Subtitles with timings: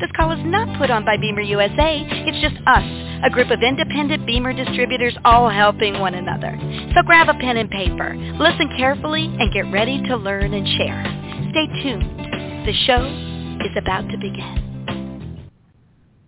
[0.00, 2.02] This call is not put on by BEMER USA.
[2.26, 2.82] It's just us,
[3.22, 6.58] a group of independent BEMER distributors all helping one another.
[6.94, 10.98] So grab a pen and paper, listen carefully, and get ready to learn and share.
[11.50, 12.10] Stay tuned.
[12.66, 13.06] The show
[13.64, 14.64] is about to begin.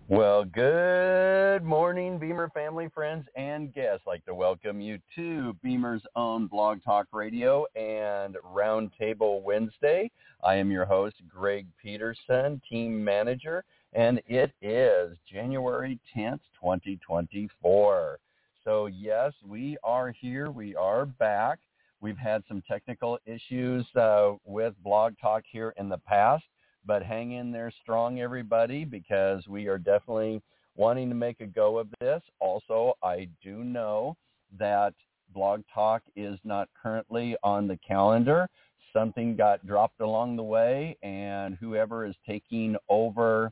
[0.07, 4.03] Well, good morning, BEMER family, friends, and guests.
[4.07, 10.09] I'd like to welcome you to BEMER's own Blog Talk Radio and Roundtable Wednesday.
[10.43, 18.19] I am your host, Greg Petersen, team manager, and it is January 10th, 2024.
[18.63, 20.51] So yes, we are here.
[20.51, 21.59] We are back.
[22.01, 26.43] We've had some technical issues uh, with Blog Talk here in the past
[26.87, 30.41] but hang in there strong, everybody, because we are definitely
[30.75, 32.21] wanting to make a go of this.
[32.39, 34.15] Also, I do know
[34.57, 34.93] that
[35.33, 38.47] Blog Talk is not currently on the calendar.
[38.93, 43.51] Something got dropped along the way, and whoever is taking over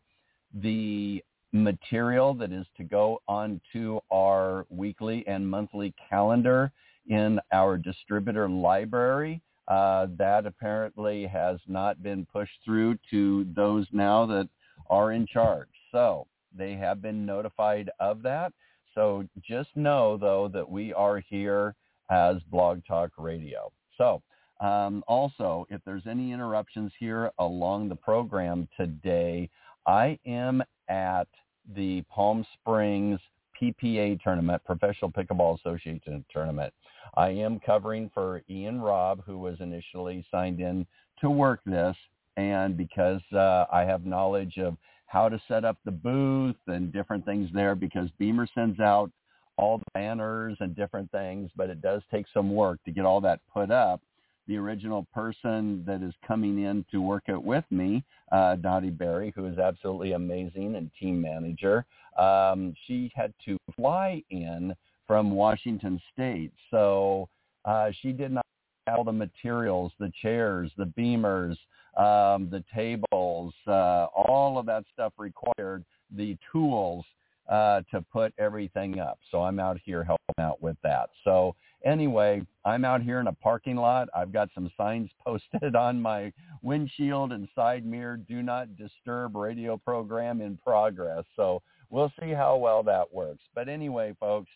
[0.53, 6.71] the material that is to go onto our weekly and monthly calendar
[7.07, 14.25] in our distributor library uh, that apparently has not been pushed through to those now
[14.25, 14.47] that
[14.89, 15.69] are in charge.
[15.91, 18.53] So they have been notified of that.
[18.93, 21.75] So just know, though, that we are here
[22.11, 23.71] as Blog Talk Radio.
[23.97, 24.21] So
[24.61, 29.49] um, also, if there's any interruptions here along the program today,
[29.85, 31.27] I am at
[31.75, 33.19] the Palm Springs
[33.61, 36.73] PPA tournament, Professional Pickleball Association tournament.
[37.15, 40.85] I am covering for Ian Robb, who was initially signed in
[41.21, 41.95] to work this.
[42.37, 44.75] And because uh, I have knowledge of
[45.07, 49.11] how to set up the booth and different things there, because BEMER sends out
[49.57, 53.21] all the banners and different things, but it does take some work to get all
[53.21, 54.01] that put up.
[54.47, 59.33] The original person that is coming in to work it with me, uh, Dottie Berry,
[59.35, 61.85] who is absolutely amazing and team manager,
[62.17, 64.75] um, she had to fly in
[65.07, 66.51] from Washington State.
[66.71, 67.27] So
[67.65, 68.45] uh, she did not
[68.87, 71.57] have all the materials, the chairs, the BEMERs,
[71.97, 75.83] um, the tables, uh, all of that stuff required,
[76.15, 77.05] the tools
[77.49, 79.19] uh, to put everything up.
[79.31, 81.09] So I'm out here helping out with that.
[81.23, 84.09] So anyway, I'm out here in a parking lot.
[84.15, 89.77] I've got some signs posted on my windshield and side mirror, do not disturb radio
[89.77, 91.23] program in progress.
[91.35, 93.43] So we'll see how well that works.
[93.53, 94.49] But anyway, folks,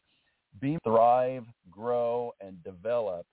[0.60, 3.26] be thrive, grow, and develop.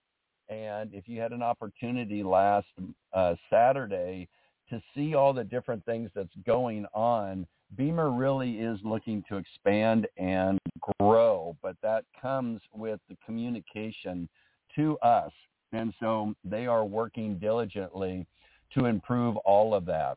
[0.48, 2.66] And if you had an opportunity last
[3.12, 4.28] uh, Saturday
[4.70, 10.06] to see all the different things that's going on, BEMER really is looking to expand
[10.16, 10.58] and
[11.00, 14.28] grow, but that comes with the communication
[14.76, 15.32] to us.
[15.72, 18.26] And so they are working diligently
[18.74, 20.16] to improve all of that.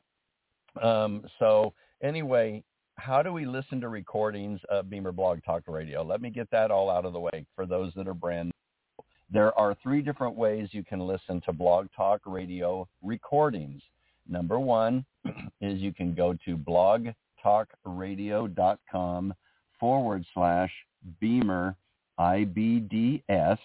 [0.82, 1.74] Um, so
[2.04, 2.64] anyway,
[2.96, 6.04] how do we listen to recordings of BEMER Blog Talk Radio?
[6.04, 9.04] Let me get that all out of the way for those that are brand new.
[9.32, 13.82] There are three different ways you can listen to Blog Talk Radio recordings.
[14.28, 15.06] Number one
[15.62, 16.58] is you can go to
[17.44, 19.34] blogtalkradio.com
[19.80, 20.72] forward slash
[21.22, 21.76] BEMER
[22.20, 23.58] IBDS.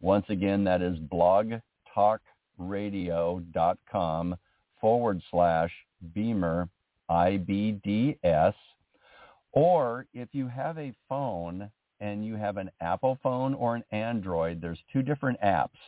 [0.00, 0.98] Once again, that is
[2.58, 4.36] blogtalkradio.com
[4.80, 5.72] forward slash
[6.14, 6.68] BEMER
[7.10, 8.54] IBDS.
[9.52, 11.70] Or if you have a phone
[12.00, 15.78] and you have an Apple phone or an Android, there's two different apps.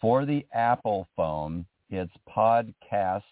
[0.00, 3.22] For the Apple phone, it's Podcasts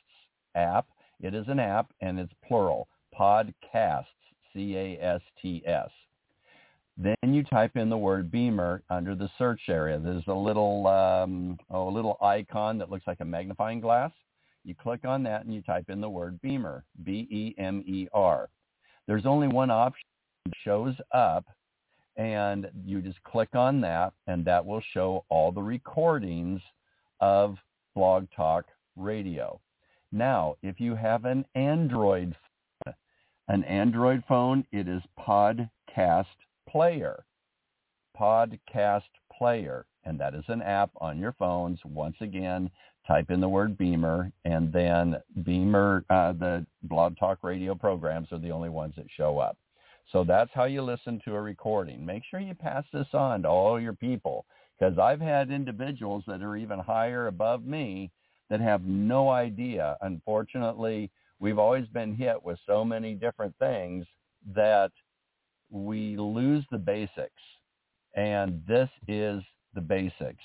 [0.56, 0.86] app.
[1.20, 2.88] It is an app and it's plural.
[3.18, 4.04] Podcasts,
[4.52, 5.90] C-A-S-T-S.
[6.98, 9.98] Then you type in the word BEMER under the search area.
[9.98, 14.12] There's a little um, oh, a little icon that looks like a magnifying glass.
[14.64, 18.48] You click on that and you type in the word BEMER, B-E-M-E-R.
[19.06, 20.06] There's only one option
[20.46, 21.44] that shows up,
[22.16, 26.62] And you just click on that, and that will show all the recordings
[27.20, 27.56] of
[27.94, 28.64] Blog Talk
[28.96, 29.60] Radio.
[30.12, 32.34] Now, if you have an Android
[33.48, 36.26] an Android phone, it is Podcast
[36.68, 37.24] Player.
[38.18, 39.02] Podcast
[39.36, 39.86] Player.
[40.04, 41.78] And that is an app on your phones.
[41.84, 42.70] Once again,
[43.06, 48.38] type in the word BEMER, and then BEMER, uh, the Blog Talk Radio programs are
[48.38, 49.56] the only ones that show up.
[50.12, 52.04] So that's how you listen to a recording.
[52.04, 54.46] Make sure you pass this on to all your people
[54.78, 58.10] because I've had individuals that are even higher above me
[58.48, 59.96] that have no idea.
[60.02, 64.06] Unfortunately, we've always been hit with so many different things
[64.54, 64.90] that
[65.70, 67.42] we lose the basics.
[68.14, 69.42] And this is
[69.74, 70.44] the basics.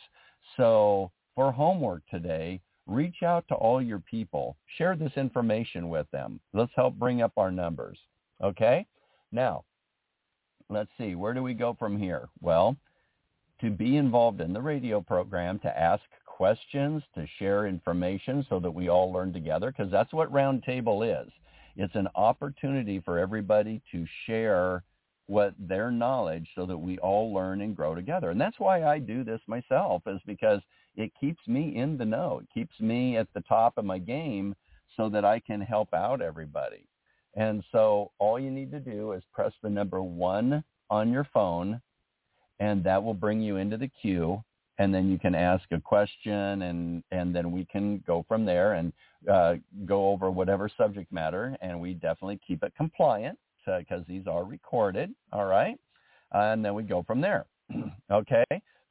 [0.57, 4.57] So for homework today, reach out to all your people.
[4.77, 6.39] Share this information with them.
[6.53, 7.97] Let's help bring up our numbers.
[8.43, 8.85] Okay?
[9.31, 9.63] Now,
[10.69, 12.27] let's see, where do we go from here?
[12.41, 12.75] Well,
[13.61, 16.03] to be involved in the radio program, to ask
[16.41, 21.31] questions, to share information so that we all learn together, because that's what Roundtable is.
[21.75, 24.81] It's an opportunity for everybody to share
[25.27, 28.31] what their knowledge so that we all learn and grow together.
[28.31, 30.61] And that's why I do this myself is because
[30.95, 32.41] it keeps me in the know.
[32.41, 34.55] It keeps me at the top of my game
[34.97, 36.87] so that I can help out everybody.
[37.35, 41.79] And so all you need to do is press the number one on your phone,
[42.59, 44.43] and that will bring you into the queue.
[44.81, 48.73] And then you can ask a question, and, and then we can go from there
[48.73, 48.91] and
[49.31, 49.53] uh,
[49.85, 51.55] go over whatever subject matter.
[51.61, 55.13] And we definitely keep it compliant because uh, these are recorded.
[55.31, 55.77] All right.
[56.31, 57.45] And then we go from there.
[58.11, 58.43] okay.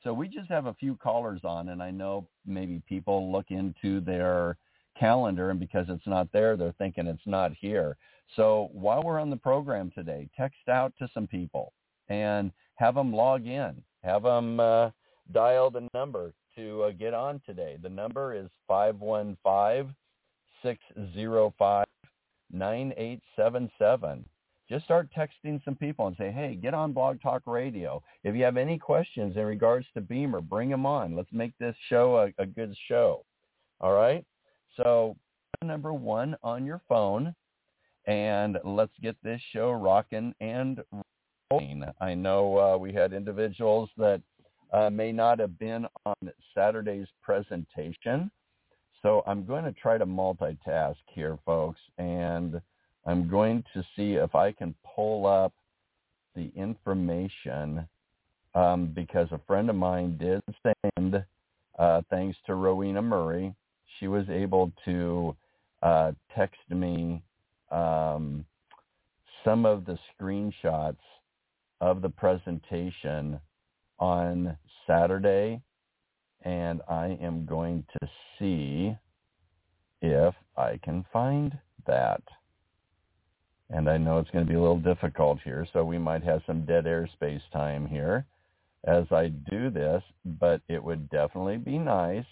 [0.04, 4.00] So we just have a few callers on, and I know maybe people look into
[4.00, 4.58] their
[4.96, 7.96] calendar, and because it's not there, they're thinking it's not here.
[8.36, 11.72] So while we're on the program today, text out to some people
[12.08, 13.82] and have them log in.
[14.04, 14.90] Have them uh,
[15.32, 17.76] dial the number to uh, get on today.
[17.82, 19.94] The number is 515-605-9877.
[24.68, 28.02] Just start texting some people and say, hey, get on Blog Talk Radio.
[28.22, 31.16] If you have any questions in regards to BEMER, bring them on.
[31.16, 33.24] Let's make this show a, a good show.
[33.80, 34.24] All right?
[34.76, 35.16] So
[35.62, 37.34] number one on your phone
[38.06, 40.80] and let's get this show rocking and
[41.50, 41.84] rolling.
[42.00, 44.22] I know uh, we had individuals that
[44.72, 46.14] uh, may not have been on
[46.54, 48.30] Saturday's presentation.
[49.02, 52.60] So I'm going to try to multitask here, folks, and
[53.06, 55.52] I'm going to see if I can pull up
[56.36, 57.86] the information
[58.54, 61.24] um, because a friend of mine did send,
[61.78, 63.54] uh, thanks to Rowena Murray,
[63.98, 65.34] she was able to
[65.82, 67.22] uh, text me
[67.70, 68.44] um,
[69.44, 70.96] some of the screenshots
[71.80, 73.40] of the presentation
[74.00, 74.56] on
[74.86, 75.62] Saturday,
[76.42, 78.08] and I am going to
[78.38, 78.96] see
[80.02, 82.22] if I can find that.
[83.68, 86.42] And I know it's going to be a little difficult here, so we might have
[86.46, 88.26] some dead air space time here
[88.84, 92.24] as I do this, but it would definitely be nice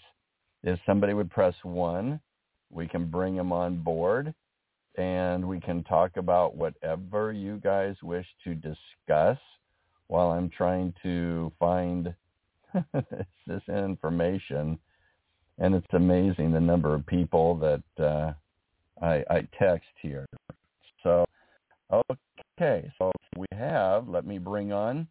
[0.63, 2.19] if somebody would press one.
[2.71, 4.33] We can bring them on board
[4.95, 9.37] and we can talk about whatever you guys wish to discuss
[10.09, 12.13] while I'm trying to find
[12.93, 14.77] this information.
[15.59, 18.33] And it's amazing the number of people that uh,
[19.01, 20.25] I, I text here.
[21.03, 21.23] So,
[21.91, 25.07] okay, so we have, let me bring on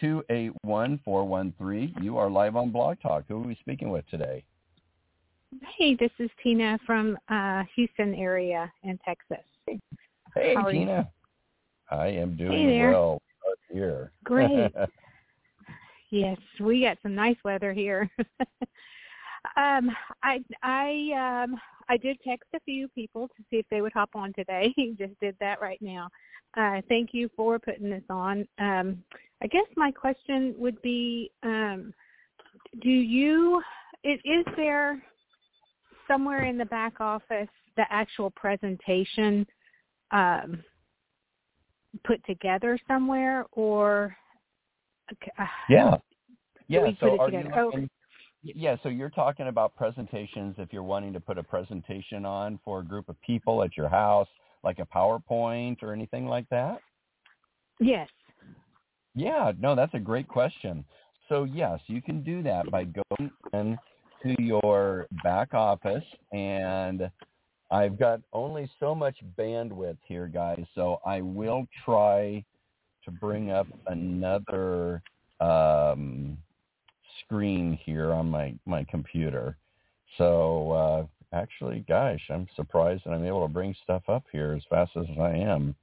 [0.00, 1.94] 281413.
[2.02, 3.24] You are live on Blog Talk.
[3.28, 4.42] Who are we speaking with today?
[5.78, 9.44] Hey, this is Tina from uh, Houston area in Texas.
[10.34, 11.08] Hey, Tina.
[11.92, 11.96] You?
[11.96, 13.20] I am doing hey well
[13.72, 14.12] here.
[14.24, 14.72] Great.
[16.10, 18.10] yes, we got some nice weather here.
[19.56, 19.90] um,
[20.22, 24.10] I I um, I did text a few people to see if they would hop
[24.14, 24.72] on today.
[24.98, 26.08] Just did that right now.
[26.56, 28.46] Uh, thank you for putting this on.
[28.58, 29.02] Um,
[29.42, 31.94] I guess my question would be, um,
[32.82, 33.62] do you
[34.02, 35.02] is, is there
[36.08, 39.46] somewhere in the back office the actual presentation
[40.10, 40.62] um,
[42.04, 44.16] put together somewhere or
[45.10, 45.96] uh, yeah.
[46.68, 47.72] yeah so are you oh.
[48.42, 52.80] yeah so you're talking about presentations if you're wanting to put a presentation on for
[52.80, 54.28] a group of people at your house
[54.62, 56.78] like a powerpoint or anything like that?
[57.80, 58.08] Yes.
[59.14, 60.84] Yeah no that's a great question.
[61.28, 63.78] So yes you can do that by going in
[64.22, 67.10] to your back office and
[67.70, 72.44] I've got only so much bandwidth here, guys, so I will try
[73.04, 75.02] to bring up another
[75.40, 76.36] um,
[77.24, 79.56] screen here on my, my computer.
[80.18, 84.62] So uh, actually, gosh, I'm surprised that I'm able to bring stuff up here as
[84.68, 85.76] fast as I am,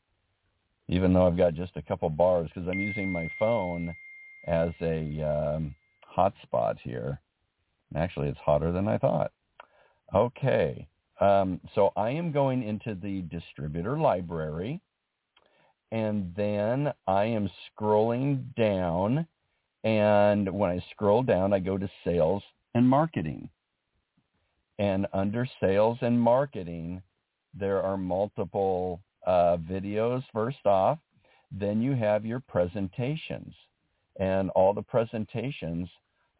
[0.89, 3.95] even though I've got just a couple bars because I'm using my phone
[4.45, 5.75] as a um,
[6.17, 7.19] hotspot here.
[7.95, 9.31] Actually, it's hotter than I thought.
[10.13, 10.85] Okay,
[11.19, 14.81] um, so I am going into the distributor library,
[15.91, 19.27] and then I am scrolling down,
[19.83, 22.43] and when I scroll down, I go to sales
[22.75, 23.49] and marketing.
[24.79, 27.01] And under sales and marketing,
[27.53, 30.99] there are multiple uh, videos first off.
[31.51, 33.53] Then you have your presentations.
[34.19, 35.89] And all the presentations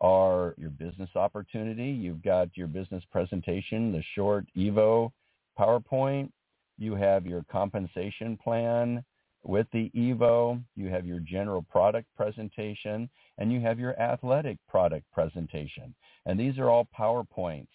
[0.02, 1.90] are your business opportunity.
[1.90, 5.12] You've got your business presentation, the short Evo
[5.60, 6.32] PowerPoint.
[6.78, 9.04] You have your compensation plan
[9.44, 10.62] with the Evo.
[10.76, 15.96] You have your general product presentation and you have your athletic product presentation.
[16.26, 17.68] And these are all PowerPoints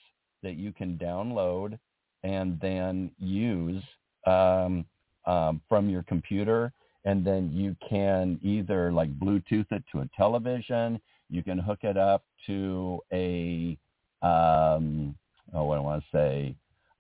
[0.42, 1.78] that you can download
[2.22, 3.82] and then use
[4.26, 4.84] um,
[5.24, 6.72] um, from your computer.
[7.04, 11.00] And then you can either like Bluetooth it to a television.
[11.28, 13.76] You can hook it up to a,
[14.22, 15.16] um,
[15.52, 16.54] oh, what do I want to say?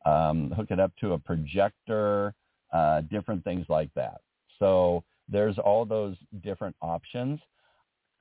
[0.04, 2.34] Um, hook it up to a projector,
[2.72, 4.20] uh, different things like that.
[4.58, 7.40] So there's all those different options.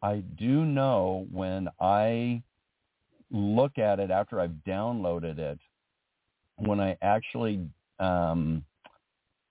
[0.03, 2.41] I do know when I
[3.31, 5.59] look at it after I've downloaded it,
[6.57, 7.67] when I actually,
[7.99, 8.63] um,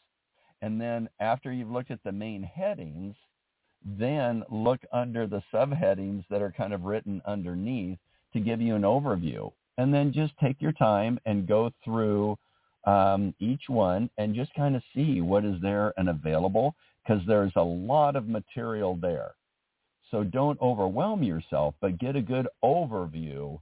[0.62, 3.16] And then after you've looked at the main headings,
[3.86, 8.00] then look under the subheadings that are kind of written underneath
[8.34, 9.52] to give you an overview.
[9.78, 12.38] And then just take your time and go through
[12.86, 17.52] um, each one and just kind of see what is there and available because there's
[17.56, 19.32] a lot of material there.
[20.12, 23.60] So don't overwhelm yourself, but get a good overview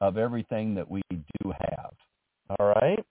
[0.00, 1.92] of everything that we do have.
[2.58, 3.04] All right?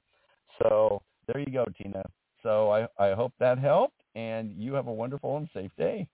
[0.61, 2.03] So there you go, Tina.
[2.43, 6.07] So I, I hope that helped, and you have a wonderful and safe day.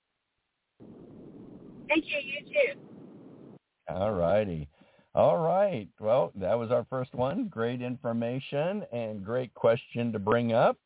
[1.87, 2.19] Thank you.
[2.21, 2.79] You too.
[3.89, 4.67] All righty.
[5.17, 5.87] All right.
[5.99, 7.47] Well, that was our first one.
[7.47, 10.77] Great information and great question to bring up.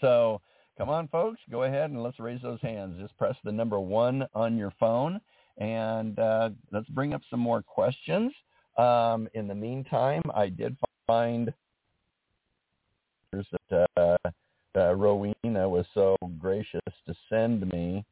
[0.00, 0.40] So
[0.78, 1.40] come on, folks.
[1.50, 3.00] Go ahead and let's raise those hands.
[3.00, 5.20] Just press the number one on your phone,
[5.58, 8.32] and uh, let's bring up some more questions.
[8.78, 10.76] Um, in the meantime, I did
[11.08, 11.52] find
[13.32, 14.16] that uh,
[14.76, 18.04] uh, Rowena was so gracious to send me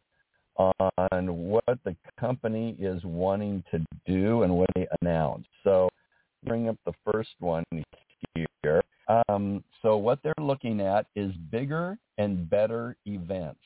[0.57, 5.47] on what the company is wanting to do and what they announce.
[5.65, 5.89] So
[6.45, 7.65] bring up the first one
[8.35, 8.83] here.
[9.29, 13.61] Um, so what they're looking at is bigger and better events.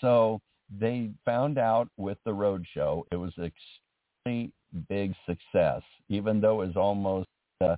[0.00, 0.40] So
[0.78, 4.52] they found out with the roadshow it was extremely
[4.88, 7.28] big success, even though it was almost
[7.60, 7.76] uh,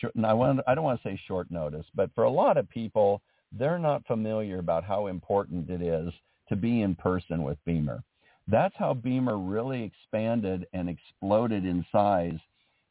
[0.00, 2.68] short, I, want, I don't want to say short notice, but for a lot of
[2.68, 3.22] people,
[3.52, 6.12] they're not familiar about how important it is
[6.48, 8.02] to be in person with BEMER.
[8.46, 12.38] That's how BEMER really expanded and exploded in size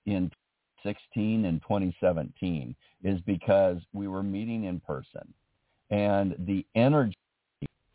[0.05, 0.31] in
[0.83, 5.33] 16 and 2017 is because we were meeting in person.
[5.89, 7.15] And the energy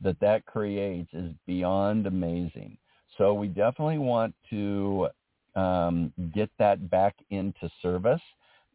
[0.01, 2.79] that that creates is beyond amazing.
[3.17, 5.09] So we definitely want to
[5.57, 8.21] um, get that back into service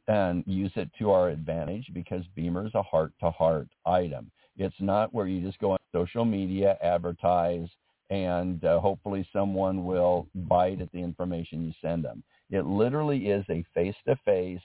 [0.07, 4.29] and use it to our advantage because BEMER is a heart-to-heart item.
[4.57, 7.67] It's not where you just go on social media, advertise,
[8.09, 12.23] and uh, hopefully someone will bite at the information you send them.
[12.51, 14.61] It literally is a face-to-face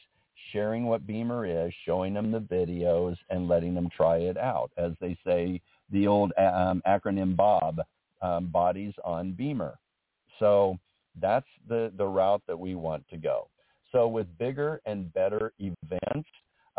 [0.53, 4.71] sharing what BEMER is, showing them the videos, and letting them try it out.
[4.77, 7.81] As they say, the old um, acronym BOB,
[8.21, 9.79] um, bodies on BEMER.
[10.39, 10.79] So
[11.21, 13.49] that's the, the route that we want to go.
[13.93, 16.29] So with bigger and better events,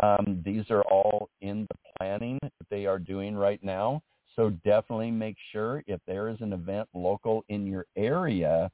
[0.02, 4.02] um, these are all in the planning that they are doing right now.
[4.36, 8.72] So definitely make sure if there is an event local in your area,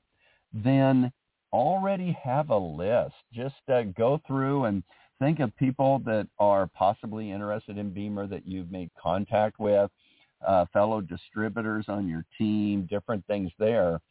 [0.54, 1.12] then
[1.52, 3.16] already have a list.
[3.34, 4.84] Just uh, go through and
[5.20, 9.90] think of people that are possibly interested in BEMER that you've made contact with,
[10.46, 14.02] uh, fellow distributors on your team, different things there.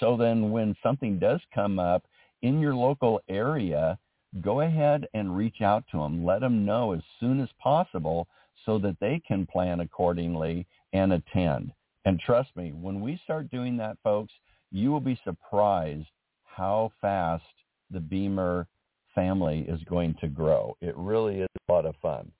[0.00, 2.04] So then when something does come up
[2.40, 3.98] in your local area,
[4.40, 6.24] go ahead and reach out to them.
[6.24, 8.26] Let them know as soon as possible
[8.64, 11.72] so that they can plan accordingly and attend.
[12.04, 14.32] And trust me, when we start doing that, folks,
[14.70, 16.08] you will be surprised
[16.44, 17.44] how fast
[17.90, 18.66] the BEMER
[19.14, 20.76] family is going to grow.
[20.80, 22.30] It really is a lot of fun.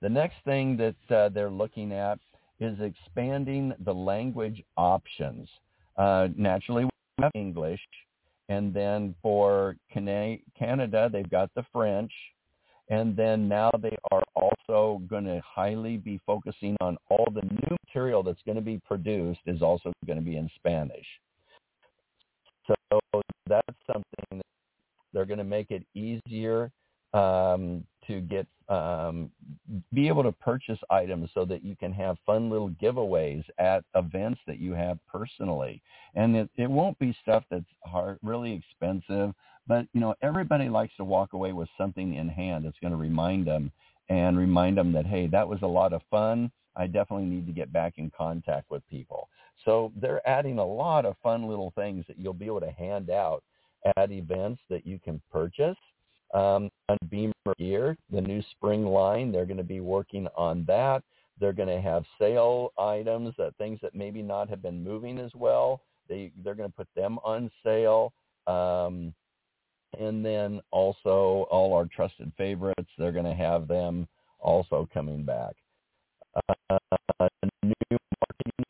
[0.00, 2.18] The next thing that uh, they're looking at
[2.60, 5.48] is expanding the language options.
[5.96, 6.90] Uh, naturally, we
[7.20, 7.80] have English,
[8.50, 12.10] and then for Canada, they've got the French,
[12.88, 17.76] and then now they are also going to highly be focusing on all the new
[17.86, 21.06] material that's going to be produced is also going to be in Spanish.
[22.66, 23.00] So
[23.46, 24.42] that's something that
[25.12, 26.72] they're going to make it easier
[27.14, 29.30] um, to get um,
[29.92, 34.40] be able to purchase items so that you can have fun little giveaways at events
[34.46, 35.82] that you have personally.
[36.14, 39.34] And it, it won't be stuff that's hard, really expensive,
[39.66, 42.96] but you know everybody likes to walk away with something in hand that's going to
[42.96, 43.72] remind them
[44.08, 46.50] and remind them that hey, that was a lot of fun.
[46.76, 49.28] I definitely need to get back in contact with people.
[49.64, 53.10] So they're adding a lot of fun little things that you'll be able to hand
[53.10, 53.42] out
[53.96, 55.76] at events that you can purchase.
[56.32, 61.02] Um, on BEMER Gear, the new spring line, they're going to be working on that.
[61.40, 65.32] They're going to have sale items, uh, things that maybe not have been moving as
[65.34, 65.82] well.
[66.08, 68.12] They they're going to put them on sale.
[68.46, 69.14] Um,
[69.98, 74.06] and then also all our trusted favorites, they're going to have them
[74.38, 75.54] also coming back.
[76.48, 77.28] Uh,
[77.62, 78.64] new marketing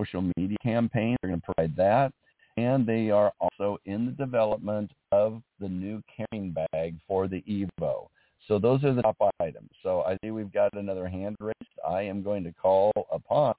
[0.00, 1.16] social media campaign.
[1.20, 2.12] They're going to provide that.
[2.56, 8.08] And they are also in the development of the new carrying bag for the Evo.
[8.48, 9.70] So those are the top items.
[9.82, 11.56] So I see we've got another hand raised.
[11.88, 13.54] I am going to call upon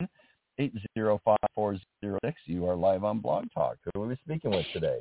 [0.60, 1.80] 805-406.
[2.46, 3.78] You are live on Blog Talk.
[3.94, 5.00] Who are we speaking with today?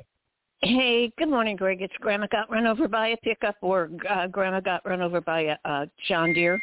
[0.63, 1.81] Hey, good morning, Greg.
[1.81, 5.41] It's Grandma got run over by a pickup, or uh, Grandma got run over by
[5.41, 6.61] a uh, John Deere.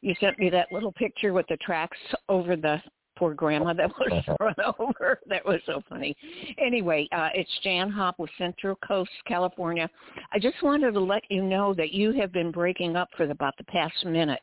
[0.00, 2.80] You sent me that little picture with the tracks over the
[3.22, 5.20] poor grandma that was run over.
[5.28, 6.16] That was so funny.
[6.58, 9.88] Anyway, uh, it's Jan Hop with Central Coast, California.
[10.32, 13.56] I just wanted to let you know that you have been breaking up for about
[13.58, 14.40] the past minute.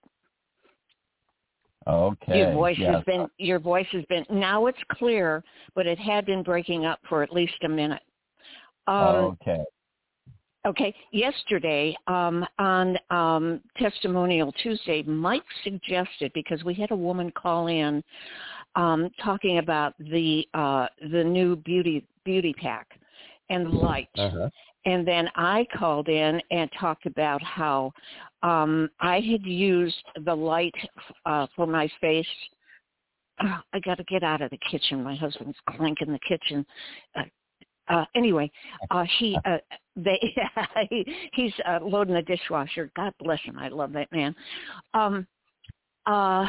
[1.88, 2.38] Okay.
[2.38, 2.96] Your voice yes.
[2.96, 5.44] has been your voice has been now it's clear,
[5.76, 8.04] but it had been breaking up for at least a minute.
[8.88, 9.64] Um, okay.
[10.68, 10.94] Okay.
[11.12, 18.04] Yesterday um, on um, Testimonial Tuesday, Mike suggested because we had a woman call in
[18.76, 22.88] um, talking about the uh, the new beauty beauty pack
[23.50, 24.10] and the light.
[24.18, 24.50] Uh-huh.
[24.86, 27.92] And then I called in and talked about how
[28.44, 30.76] um, I had used the light
[31.26, 32.28] uh, for my face.
[33.42, 35.04] Oh, I got to get out of the kitchen.
[35.04, 36.66] My husband's clanking the kitchen.
[37.16, 37.24] Uh,
[37.90, 38.50] uh, anyway,
[38.92, 39.58] uh, he uh,
[39.96, 40.20] they
[40.90, 42.92] he, he's uh, loading the dishwasher.
[42.96, 43.58] God bless him.
[43.58, 44.36] I love that man.
[44.94, 45.28] Um,
[46.06, 46.46] uh,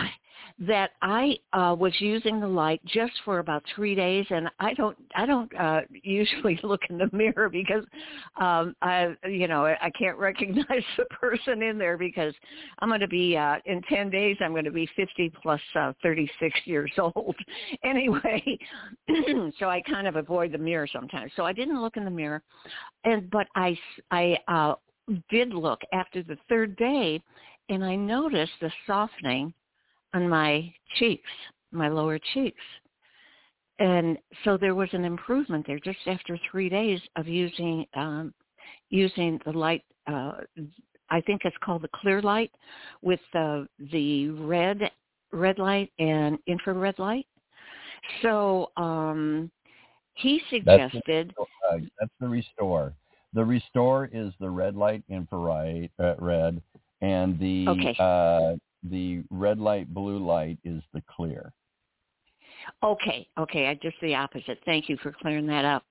[0.60, 4.96] that I uh, was using the light just for about three days, and I don't
[5.16, 7.84] I don't uh, usually look in the mirror because
[8.38, 10.66] um, I you know I can't recognize
[10.98, 12.34] the person in there because
[12.80, 15.92] I'm going to be uh, in ten days I'm going to be 50 plus uh,
[16.02, 17.36] 36 years old
[17.82, 18.58] anyway,
[19.58, 21.32] so I kind of avoid the mirror sometimes.
[21.36, 22.42] So I didn't look in the mirror,
[23.04, 23.78] and but I
[24.10, 24.74] I uh,
[25.30, 27.22] did look after the third day,
[27.70, 29.54] and I noticed the softening
[30.14, 31.30] on my cheeks,
[31.72, 32.62] my lower cheeks.
[33.78, 38.34] And so there was an improvement there just after three days of using um,
[38.90, 39.82] using the light.
[40.06, 40.32] Uh,
[41.08, 42.50] I think it's called the clear light
[43.00, 44.90] with the the red
[45.32, 47.26] red light and infrared light.
[48.22, 49.50] So um,
[50.14, 52.94] he suggested that's the, uh, that's the restore.
[53.32, 56.60] The restore is the red light infrared uh, red,
[57.00, 57.96] and the okay.
[57.98, 61.52] uh, the red light, blue light is the clear.
[62.82, 64.58] Okay, okay, I just the opposite.
[64.64, 65.82] Thank you for clearing that up.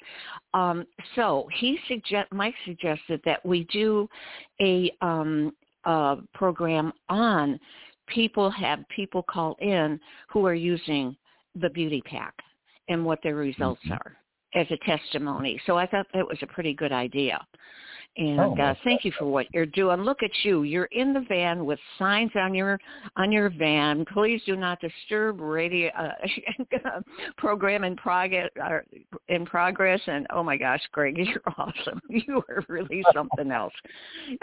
[0.53, 4.07] Um, so he suggest Mike suggested that we do
[4.61, 5.51] a, um,
[5.85, 7.59] a program on
[8.07, 9.99] people have people call in
[10.29, 11.15] who are using
[11.55, 12.33] the beauty pack
[12.87, 13.93] and what their results mm-hmm.
[13.93, 14.17] are
[14.55, 15.61] as a testimony.
[15.65, 17.39] So I thought that was a pretty good idea.
[18.19, 20.01] And oh, uh, thank you for what you're doing.
[20.01, 20.63] Look at you.
[20.63, 22.77] You're in the van with signs on your
[23.15, 24.03] on your van.
[24.13, 26.11] Please do not disturb radio uh,
[27.37, 28.79] program in progress uh,
[29.29, 30.01] in progress.
[30.05, 32.01] And oh my gosh, Greg, you're awesome.
[32.09, 33.73] You are really something else.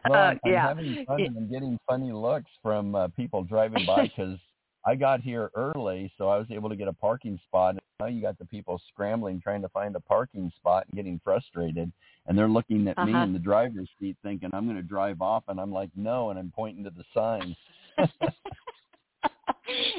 [0.08, 0.68] well, uh, I'm yeah.
[0.68, 4.38] having fun and getting funny looks from uh, people driving by because
[4.87, 7.75] I got here early, so I was able to get a parking spot.
[7.99, 11.90] Now you got the people scrambling trying to find a parking spot and getting frustrated,
[12.27, 13.07] and they're looking at uh-huh.
[13.07, 16.31] me in the driver's seat thinking I'm going to drive off, and I'm like, no,
[16.31, 17.57] and I'm pointing to the signs.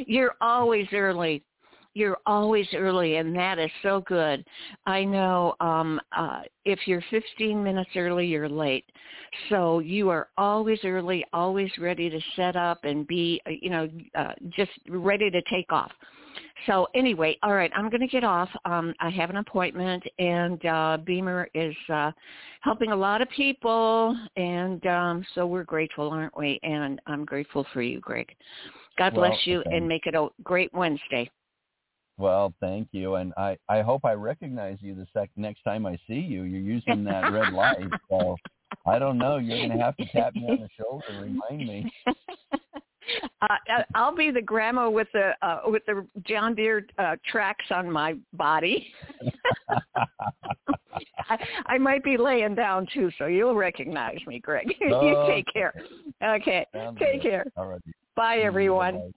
[0.06, 1.44] You're always early
[1.98, 4.46] you're always early and that is so good.
[4.86, 8.86] I know um uh if you're 15 minutes early you're late.
[9.50, 13.90] So you are always early always ready to set up and be uh, you know
[14.14, 15.92] uh, just ready to take off.
[16.68, 18.50] So anyway all right i'm going to get off.
[18.66, 22.12] Um i have an appointment and uh BEMER is uh
[22.62, 26.60] helping a lot of people and um so we're grateful aren't we?
[26.62, 28.28] And i'm grateful for you greg.
[29.00, 29.78] God well, bless you okay.
[29.78, 31.28] and make it a great wednesday
[32.18, 35.98] well, thank you, and I I hope I recognize you the sec next time I
[36.08, 36.44] see you.
[36.44, 38.36] You're using that red light, so
[38.86, 39.38] I don't know.
[39.38, 41.92] You're going to have to tap me on the shoulder and remind me.
[43.42, 43.56] Uh,
[43.96, 48.16] I'll be the grandma with the uh, with the John Deere uh, tracks on my
[48.34, 48.94] body.
[51.30, 54.74] I, I might be laying down too, so you'll recognize me, Greg.
[54.92, 55.74] Oh, you take care.
[56.22, 57.22] Okay, take good.
[57.22, 57.46] care.
[57.58, 57.94] Alrighty.
[58.16, 59.14] Bye, everyone.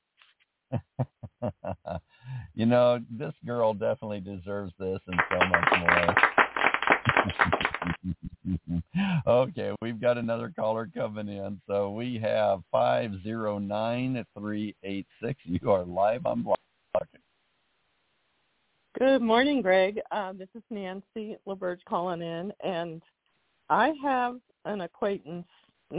[2.61, 5.65] You know, this girl definitely deserves this and so much
[8.69, 8.83] more.
[9.27, 11.59] okay, we've got another caller coming in.
[11.67, 14.27] So we have 509-386.
[15.45, 16.59] You are live on Block.
[18.99, 19.99] Good morning, Greg.
[20.11, 23.01] Uh, this is Nancy LaBerge calling in, and
[23.71, 25.49] I have an acquaintance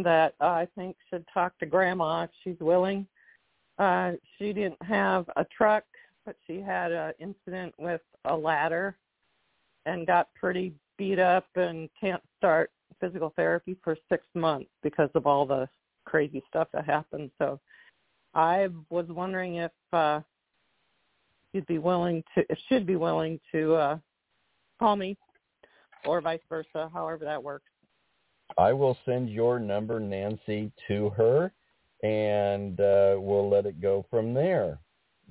[0.04, 3.08] that I think should talk to Grandma if she's willing.
[3.80, 5.86] Uh, she didn't have a truck
[6.26, 8.98] but she had an incident with a ladder
[9.86, 15.26] and got pretty beat up and can't start physical therapy for six months because of
[15.26, 15.68] all the
[16.06, 17.32] crazy stuff that happened.
[17.40, 17.60] So
[18.34, 20.22] I was wondering if uh
[21.54, 23.98] you'd be willing to if should be willing to uh
[24.80, 25.18] call me
[26.06, 27.66] or vice versa, however that works.
[28.58, 31.52] I will send your number, Nancy, to her
[32.04, 34.80] and uh we'll let it go from there.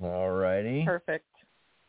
[0.01, 0.83] All righty.
[0.85, 1.25] Perfect.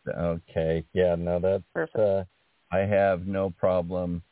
[0.08, 0.84] Okay.
[0.92, 1.98] Yeah, no, that's Perfect.
[1.98, 2.24] Uh,
[2.70, 4.22] I have no problem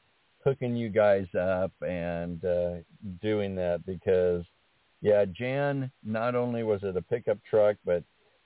[0.45, 2.77] hooking you guys up and uh,
[3.21, 4.45] doing that because,
[5.01, 8.03] yeah, Jan, not only was it a pickup truck, but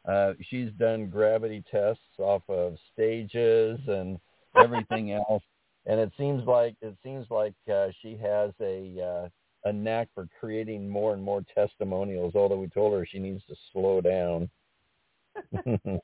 [0.09, 4.19] uh, she's done gravity tests off of stages and
[4.57, 5.43] everything else.
[5.87, 9.29] And it seems like it seems like uh, she has a uh,
[9.69, 12.35] a knack for creating more and more testimonials.
[12.35, 14.49] Although we told her she needs to slow down.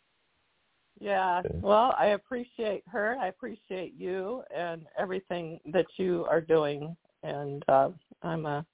[1.00, 1.42] yeah.
[1.54, 3.16] Well, I appreciate her.
[3.20, 6.96] I appreciate you and everything that you are doing.
[7.22, 7.90] And uh,
[8.22, 8.64] I'm a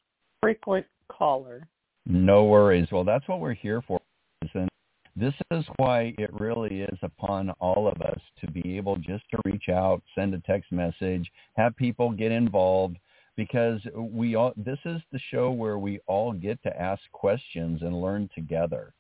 [0.41, 1.67] frequent caller.
[2.07, 2.89] No worries.
[2.93, 4.01] Well, that's what we're here for.
[4.55, 4.69] And
[5.17, 9.39] this is why it really is upon all of us to be able just to
[9.45, 12.99] reach out, send a text message, have people get involved
[13.37, 18.01] because we all this is the show where we all get to ask questions and
[18.01, 18.93] learn together.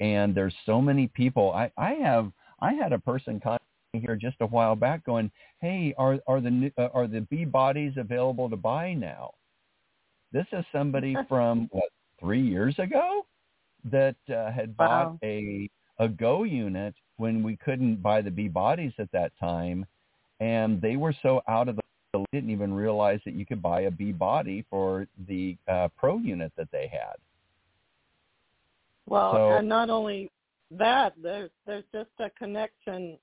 [0.00, 1.52] And there's so many people.
[1.52, 2.30] I I have
[2.60, 5.30] I had a person contact me here just a while back going,
[5.60, 9.32] "Hey, are are the uh, are the bee bodies available to buy now?"
[10.32, 13.26] This is somebody from what three years ago
[13.84, 15.18] that uh, had bought Wow.
[15.22, 19.84] a a Go unit when we couldn't buy the bee bodies at that time,
[20.40, 21.82] and they were so out of the
[22.14, 26.18] they didn't even realize that you could buy a bee body for the uh, Pro
[26.18, 27.16] unit that they had.
[29.08, 30.30] Well, So- and not only
[30.70, 33.18] that, there's there's just a connection,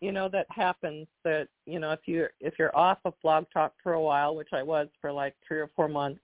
[0.00, 3.74] you know, that happens that you know if you if you're off of Blog Talk
[3.82, 6.20] for a while, which I was for like three or four months,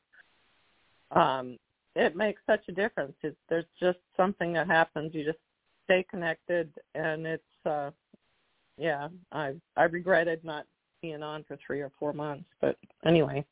[1.10, 1.58] um,
[1.96, 3.14] it makes such a difference.
[3.22, 5.14] It, there's just something that happens.
[5.14, 5.38] You just
[5.84, 7.90] stay connected, and it's uh,
[8.76, 9.08] yeah.
[9.32, 10.64] I I regretted not
[11.02, 13.44] being on for three or four months, but anyway,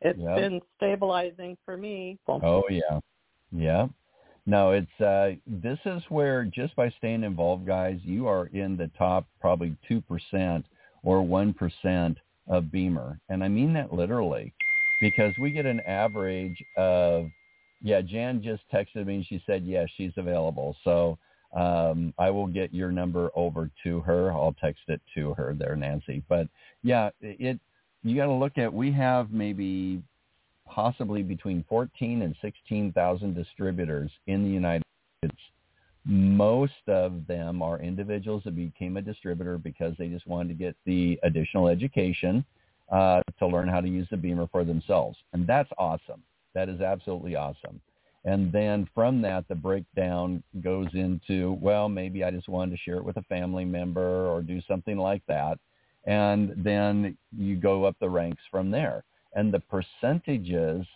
[0.00, 0.36] it's Yep.
[0.36, 2.18] been stabilizing for me.
[2.28, 3.00] Oh yeah,
[3.50, 3.88] yeah.
[4.46, 8.90] No, it's uh, this is where just by staying involved, guys, you are in the
[8.98, 10.64] top probably two percent
[11.02, 14.52] or one percent of Beamer, and I mean that literally,
[15.00, 17.28] because we get an average of
[17.82, 18.00] yeah.
[18.00, 20.76] Jan just texted me and she said yes, she's available.
[20.84, 21.18] So
[21.56, 24.32] um, I will get your number over to her.
[24.32, 26.22] I'll text it to her there, Nancy.
[26.28, 26.48] But
[26.82, 27.58] yeah, it
[28.02, 30.02] you got to look at we have maybe
[30.70, 34.84] possibly between 14 and 16,000 distributors in the United
[35.18, 35.40] States.
[36.06, 40.76] Most of them are individuals that became a distributor because they just wanted to get
[40.86, 42.44] the additional education
[42.90, 45.18] uh, to learn how to use the BEMER for themselves.
[45.32, 46.22] And that's awesome.
[46.54, 47.80] That is absolutely awesome.
[48.24, 52.96] And then from that, the breakdown goes into, well, maybe I just wanted to share
[52.96, 55.58] it with a family member or do something like that.
[56.04, 60.86] And then you go up the ranks from there and the percentages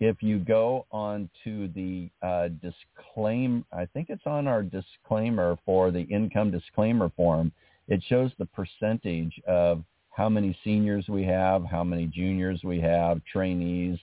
[0.00, 5.90] if you go on to the uh, disclaim i think it's on our disclaimer for
[5.90, 7.52] the income disclaimer form.
[7.88, 13.22] It shows the percentage of how many seniors we have how many juniors we have
[13.24, 13.98] trainees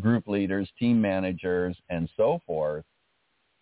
[0.00, 2.84] group leaders team managers and so forth.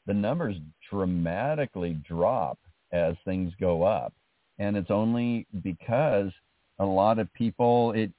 [0.06, 0.56] The numbers
[0.90, 2.58] dramatically drop
[2.92, 4.12] as things go up.
[4.58, 6.30] And it's only because
[6.78, 8.10] a lot of people it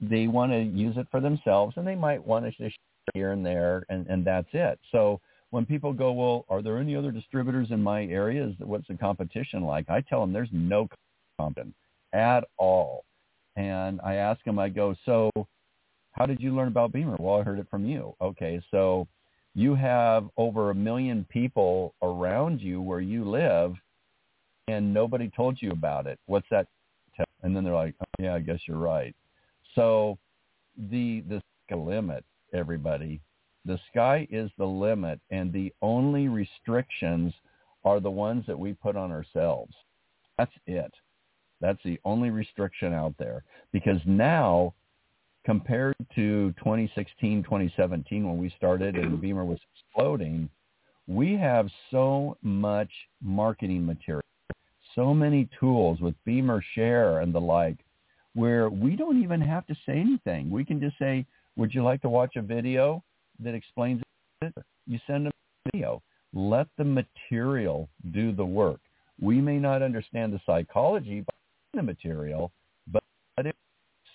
[0.00, 2.70] they want to use it for themselves and they might want to share
[3.14, 4.78] here and there and, and that's it.
[4.92, 8.52] So when people go, well, are there any other distributors in my area?
[8.58, 9.90] What's the competition like?
[9.90, 10.88] I tell them there's no
[11.38, 11.74] competition
[12.12, 13.04] at all.
[13.56, 15.30] And I ask them, I go, so
[16.12, 17.16] how did you learn about BEMER?
[17.18, 18.14] Well, I heard it from you.
[18.20, 19.08] Okay, so
[19.54, 23.74] you have over a million people around you where you live
[24.68, 26.18] and nobody told you about it.
[26.26, 26.66] What's that?
[27.16, 27.26] tell?
[27.42, 29.14] And then they're like, oh, yeah, I guess you're right.
[29.74, 30.18] So
[30.90, 33.20] the the limit, everybody,
[33.64, 37.32] the sky is the limit, and the only restrictions
[37.84, 39.74] are the ones that we put on ourselves.
[40.38, 40.92] That's it.
[41.60, 43.44] That's the only restriction out there.
[43.72, 44.74] Because now,
[45.44, 50.48] compared to 2016, 2017, when we started and BEMER was exploding,
[51.06, 52.90] we have so much
[53.22, 54.24] marketing material,
[54.94, 57.78] so many tools with BEMER Share and the like
[58.34, 60.50] where we don't even have to say anything.
[60.50, 63.02] We can just say, would you like to watch a video
[63.40, 64.02] that explains
[64.42, 64.54] it?
[64.86, 65.30] You send a
[65.72, 66.02] video.
[66.32, 68.80] Let the material do the work.
[69.20, 72.52] We may not understand the psychology behind the material,
[72.90, 73.02] but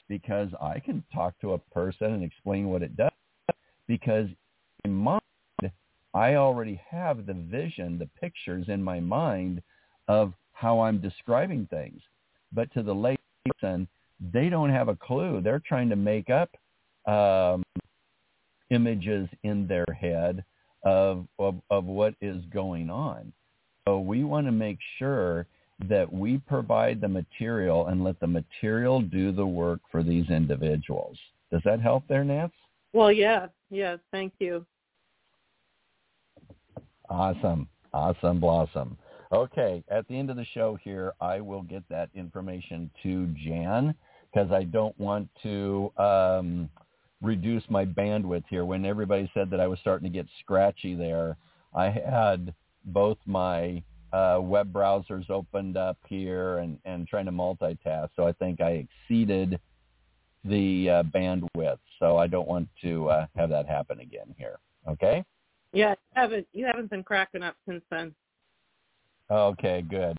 [0.08, 3.12] because I can talk to a person and explain what it does
[3.88, 4.28] because
[4.84, 5.22] in mind,
[6.14, 9.62] I already have the vision, the pictures in my mind
[10.08, 12.02] of how I'm describing things.
[12.54, 13.88] But to the lay person,
[14.20, 15.42] they don't have a clue.
[15.42, 16.50] They're trying to make up
[17.12, 17.64] um,
[18.70, 20.44] images in their head
[20.84, 23.34] of, of of what is going on.
[23.88, 25.48] So we want to make sure
[25.88, 31.18] that we provide the material and let the material do the work for these individuals.
[31.52, 32.54] Does that help there, Nance?
[32.94, 33.98] Well, yeah, yeah.
[34.12, 34.66] Thank you.
[37.10, 37.68] Awesome.
[37.94, 38.98] Awesome blossom.
[39.32, 43.96] Okay, at the end of the show here, I will get that information to Jan
[44.32, 46.70] because I don't want to um,
[47.22, 48.66] reduce my bandwidth here.
[48.66, 51.38] When everybody said that I was starting to get scratchy there,
[51.74, 52.54] I had
[52.86, 53.82] both my
[54.14, 58.10] uh, web browsers opened up here and, and trying to multitask.
[58.16, 59.60] So I think I exceeded
[60.44, 61.80] the uh, bandwidth.
[62.00, 64.60] So I don't want to uh, have that happen again here.
[64.88, 65.24] Okay?
[65.74, 68.16] Yeah, you haven't you haven't been cracking up since then.
[69.32, 70.18] Okay, good.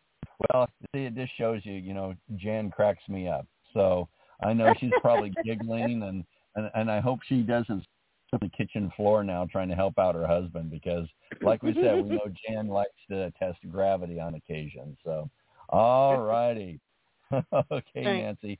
[0.53, 3.47] Well, see, it just shows you, you know, Jan cracks me up.
[3.73, 4.09] So
[4.43, 6.25] I know she's probably giggling, and,
[6.57, 7.85] and and I hope she doesn't
[8.33, 11.07] on the kitchen floor now trying to help out her husband because,
[11.43, 14.97] like we said, we know Jan likes to test gravity on occasion.
[15.05, 15.31] So,
[15.69, 16.81] all righty.
[17.73, 17.83] okay.
[18.05, 18.59] Nancy.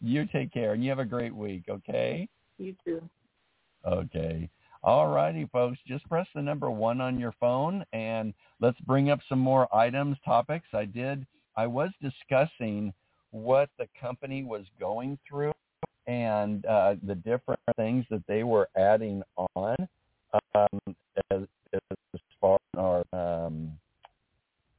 [0.00, 2.28] You take care and you have a great week, okay?
[2.58, 3.08] You too.
[3.86, 4.50] Okay.
[4.84, 5.78] All righty, folks.
[5.88, 10.18] Just press the number one on your phone and let's bring up some more items,
[10.26, 10.66] topics.
[10.74, 12.92] I did, I was discussing
[13.30, 15.54] what the company was going through
[16.06, 19.22] and uh, the different things that they were adding
[19.56, 19.76] on
[20.54, 20.96] um,
[21.30, 21.40] as,
[21.72, 23.04] as far as our,
[23.46, 23.72] um,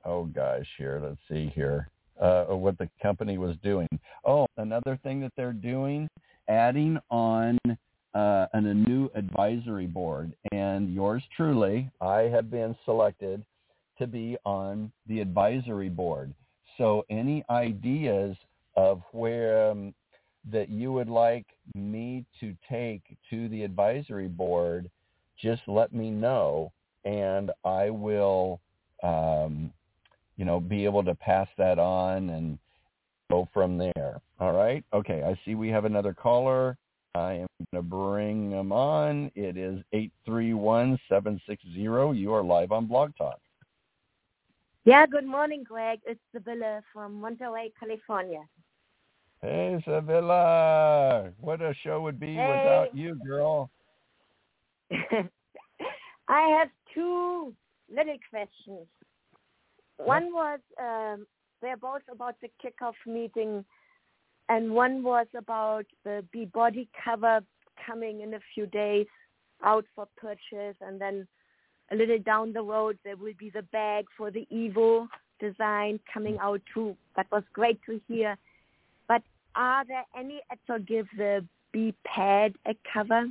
[0.06, 1.90] oh gosh, here, let's see here,
[2.22, 3.88] uh, what the company was doing.
[4.24, 6.08] Oh, another thing that they're doing,
[6.48, 7.58] adding on
[8.16, 10.34] uh, a new advisory board.
[10.52, 13.46] And yours truly, I have been selected
[14.00, 16.34] to be on the advisory board.
[16.78, 18.36] So any ideas
[18.76, 19.94] of where um,
[20.52, 24.90] that you would like me to take to the advisory board,
[25.42, 26.72] just let me know,
[27.04, 28.60] and I will,
[29.04, 29.72] um,
[30.38, 32.58] you know, be able to pass that on and
[33.30, 34.22] go from there.
[34.40, 34.84] All right.
[34.94, 35.24] Okay.
[35.24, 36.78] I see we have another caller.
[37.16, 39.32] I am to bring them on.
[39.36, 42.12] It is eight three one seven six zero.
[42.12, 43.40] You are live on Blog Talk.
[44.86, 46.00] Yeah, good morning, Greg.
[46.06, 48.42] It's Sibylla from Monterey, California.
[49.42, 51.32] Hey, Sevilla.
[51.40, 52.48] What a show would be Hey.
[52.48, 53.70] without you, girl.
[56.28, 57.54] I have two
[57.94, 58.88] little questions.
[59.98, 61.26] One was um,
[61.62, 63.66] they're both about the kickoff meeting,
[64.50, 67.42] and one was about the Be Body cover
[67.86, 69.08] coming in a few days
[69.64, 71.28] out for purchase, and then
[71.92, 75.08] a little down the road there will be the bag for the Evo
[75.40, 76.96] design coming out too.
[77.16, 78.38] That was great to hear.
[79.08, 79.22] But
[79.56, 83.26] are there any to give the B pad a cover?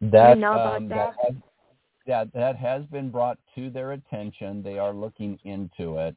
[0.00, 1.14] That, know about um, that?
[1.22, 1.34] has,
[2.06, 4.62] yeah, that has been brought to their attention.
[4.62, 6.16] They are looking into it.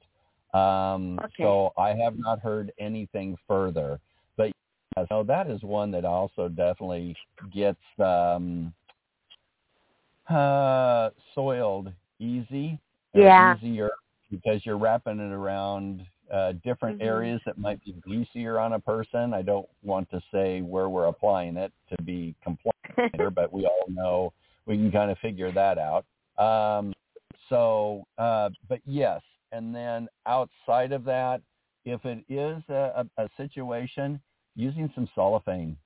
[0.53, 1.43] Um, Okay.
[1.43, 3.99] So I have not heard anything further.
[4.35, 4.51] But
[5.09, 7.15] so that is one that also definitely
[7.53, 8.73] gets um,
[10.29, 12.79] uh, soiled easy.
[13.13, 13.55] Yeah.
[13.57, 13.89] Easier
[14.29, 17.05] because you're wrapping it around uh, different Mhm.
[17.05, 19.33] areas that might be greasier on a person.
[19.33, 22.75] I don't want to say where we're applying it to be compliant
[23.13, 24.33] here, but we all know
[24.65, 26.05] we can kind of figure that out.
[26.37, 26.93] Um,
[27.49, 29.21] so, uh, but yes,
[29.53, 31.41] and then outside of that,
[31.85, 34.19] if it is a, a, a situation
[34.57, 35.77] using some cellophane,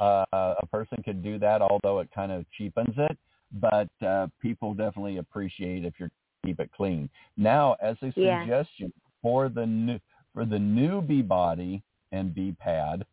[0.00, 3.18] uh, a person could do that, although it kind of cheapens it.
[3.52, 6.10] But uh, people definitely appreciate if you're
[6.44, 7.10] keep it clean.
[7.36, 8.40] Now, as a Yeah.
[8.40, 10.00] suggestion for the new
[10.32, 13.04] for the new B body and B pad,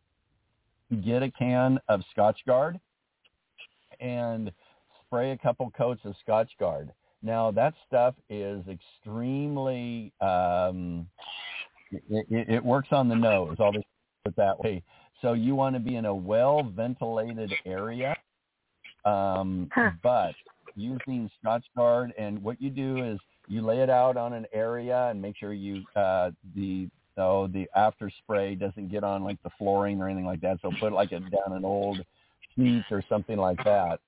[1.02, 2.80] get a can of Scotchgard
[4.00, 4.52] and
[5.04, 6.90] spray a couple coats of Scotchgard.
[7.22, 11.08] Now that stuff is extremely um,
[11.90, 13.56] it, it, it works on the nose.
[13.58, 13.86] I'll just
[14.24, 14.82] put it that way.
[15.20, 18.16] So you want to be in a well ventilated area,
[19.04, 19.90] um, Huh.
[20.02, 20.34] but
[20.76, 25.08] using Scotch Guard and what you do is you lay it out on an area
[25.08, 29.50] and make sure you uh, the so the after spray doesn't get on like the
[29.58, 30.58] flooring or anything like that.
[30.62, 32.04] So put like it down an old
[32.54, 33.98] sheet or something like that.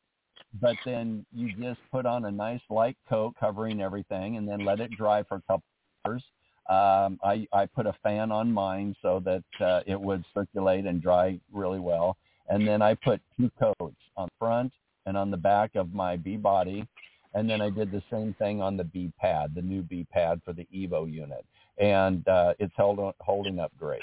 [0.60, 4.80] But then you just put on a nice light coat covering everything and then let
[4.80, 5.64] it dry for a couple
[6.04, 6.22] hours.
[6.68, 11.02] Um, I, I put a fan on mine so that uh, it would circulate and
[11.02, 12.16] dry really well.
[12.48, 14.72] And then I put two coats on front
[15.06, 16.86] and on the back of my B body.
[17.34, 20.40] And then I did the same thing on the B pad, the new B pad
[20.44, 21.44] for the Evo unit.
[21.78, 24.02] And uh, it's held on, holding up great.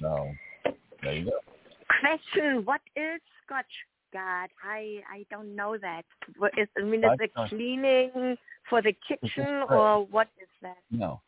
[0.00, 0.30] So
[1.02, 1.38] there you go.
[2.00, 3.64] Question: What is Scotch
[4.12, 4.50] Guard?
[4.62, 6.02] I I don't know that.
[6.38, 8.36] What is I mean, is it cleaning
[8.68, 10.78] for the kitchen or what is that?
[10.90, 11.20] No.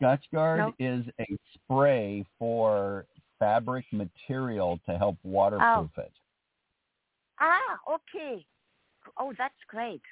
[0.00, 0.72] Scotchgard No?
[0.78, 3.06] is a spray for
[3.38, 6.12] fabric material to help waterproof it.
[7.40, 8.44] Ah, okay.
[9.18, 10.02] Oh, that's great.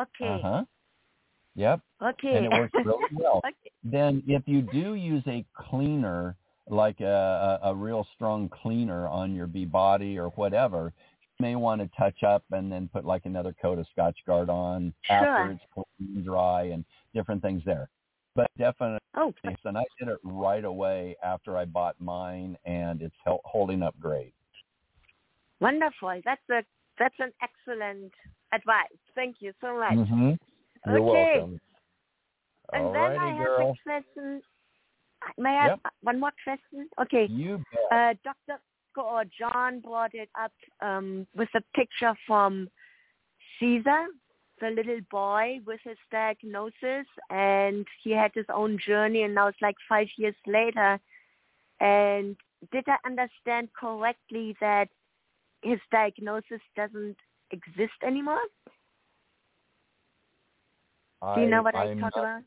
[0.00, 0.64] Okay, Uh-huh.
[1.54, 1.80] Yep.
[2.02, 2.36] okay.
[2.36, 3.38] And it works really well.
[3.44, 3.70] okay.
[3.84, 6.36] Then if you do use a cleaner,
[6.68, 10.92] like a, a, a real strong cleaner on your B body or whatever,
[11.22, 14.92] you may want to touch up and then put like another coat of Scotchgard on
[15.08, 17.88] after it's clean and dry and different things there.
[18.38, 23.16] But definitely, Oh, and I did it right away after I bought mine, and it's
[23.24, 24.32] hel- holding up great.
[25.58, 26.20] wonderful.
[26.24, 26.62] That's a
[27.00, 28.12] that's an excellent
[28.52, 28.86] advice.
[29.16, 30.06] Thank you so much.
[30.06, 30.34] hmm
[30.86, 31.32] You're Okay.
[31.34, 31.60] welcome.
[32.74, 34.42] And All then I righty, have a question.
[35.36, 36.88] May I have one more question?
[37.02, 37.26] Okay.
[37.26, 37.60] You
[37.90, 37.98] bet.
[37.98, 38.62] Uh, Doctor,
[38.96, 42.68] or John brought it up um, with a picture from
[43.58, 44.06] Caesar,
[44.60, 49.62] the little boy with his diagnosis, and he had his own journey, and now it's
[49.62, 50.98] like five years later.
[51.80, 52.36] And
[52.72, 54.88] did I understand correctly that
[55.62, 57.16] his diagnosis doesn't
[57.50, 58.40] exist anymore?
[61.34, 62.42] Do you know what I, I'm talk not, about?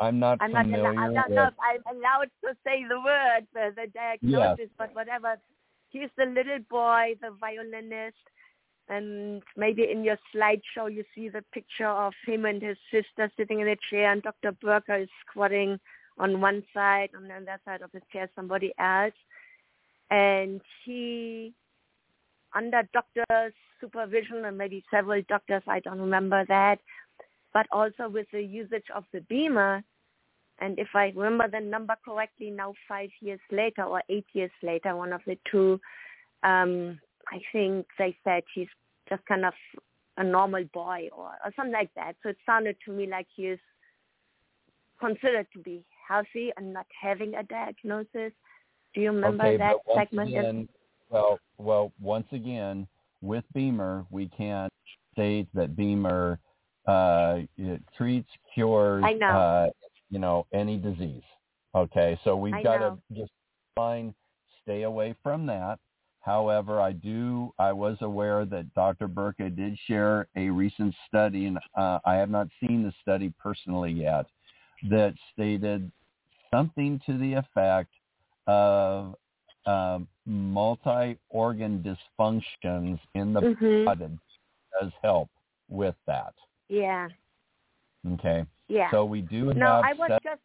[0.00, 1.36] I'm not I'm not, familiar I'm not with.
[1.36, 5.36] know if I'm allowed to say the word, the, the diagnosis, but whatever.
[5.90, 8.16] He's the little boy, the violinist,
[8.92, 13.60] and maybe in your slideshow you see the picture of him and his sister sitting
[13.60, 14.52] in a chair, and Dr.
[14.52, 15.80] Burker is squatting
[16.18, 19.14] on one side, on the other side of the chair, somebody else,
[20.10, 21.54] and he,
[22.54, 26.78] under doctor's supervision, and maybe several doctors, I don't remember that,
[27.54, 29.82] but also with the usage of the BEMER.
[30.58, 34.94] And if I remember the number correctly, now five years later or eight years later,
[34.94, 35.80] one of the two,
[36.42, 37.00] um,
[37.32, 38.68] I think they said he's
[39.12, 39.52] just kind of
[40.16, 42.14] a normal boy or, or something like that.
[42.22, 43.60] So it sounded to me like he is
[44.98, 48.32] considered to be healthy and not having a diagnosis.
[48.94, 50.28] Do you remember okay, that segment?
[50.30, 50.68] Again,
[51.10, 52.86] well, well, once again,
[53.20, 54.72] with BEMER, we can't
[55.12, 56.38] state that BEMER
[56.86, 59.26] uh, it treats, cures, I know.
[59.26, 59.66] Uh,
[60.10, 61.22] you know, any disease.
[61.74, 63.30] Okay, so we've got to just
[63.76, 64.14] fine,
[64.62, 65.78] stay away from that.
[66.22, 69.08] However, I do, I was aware that Dr.
[69.08, 73.90] Burka did share a recent study, and uh, I have not seen the study personally
[73.92, 74.26] yet,
[74.88, 75.90] that stated
[76.50, 77.90] something to the effect
[78.46, 79.16] of
[79.66, 83.84] um, multi-organ dysfunctions in the Mhm.
[83.84, 84.18] body
[84.80, 85.28] does help
[85.68, 86.34] with that.
[86.68, 87.08] Yeah,
[88.14, 88.90] Okay, yeah.
[88.90, 89.84] so we do no, have.
[89.84, 90.40] I was just